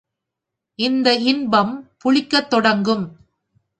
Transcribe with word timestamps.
இந்த 0.79 1.07
இன்பம் 1.23 1.73
புளிக்கத் 2.03 2.47
தொடங்கும். 2.47 3.05